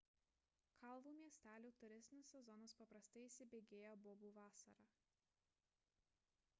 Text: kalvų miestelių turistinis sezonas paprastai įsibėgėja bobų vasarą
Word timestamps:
kalvų 0.83 1.11
miestelių 1.17 1.71
turistinis 1.81 2.31
sezonas 2.35 2.73
paprastai 2.81 3.23
įsibėgėja 3.27 3.91
bobų 4.09 4.31
vasarą 4.39 4.87